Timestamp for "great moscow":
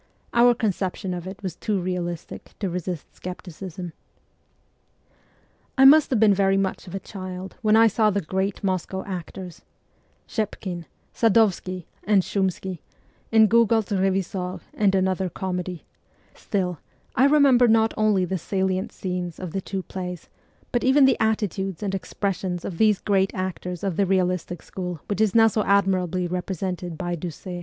8.19-9.03